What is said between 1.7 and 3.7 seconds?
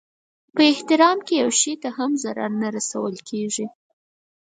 ته هم ضرر نه رسېږي.